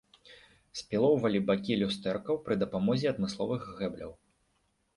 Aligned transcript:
Спілоўвалі 0.79 1.41
бакі 1.49 1.77
люстэркаў 1.83 2.41
пры 2.49 2.59
дапамозе 2.65 3.07
адмысловых 3.13 3.71
гэбляў. 3.79 4.11